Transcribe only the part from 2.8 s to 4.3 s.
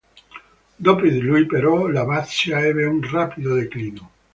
un rapido declino.